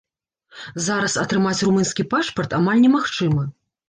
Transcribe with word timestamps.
Зараз 0.85 1.17
атрымаць 1.23 1.63
румынскі 1.67 2.05
пашпарт 2.13 2.57
амаль 2.61 2.81
немагчыма. 2.87 3.45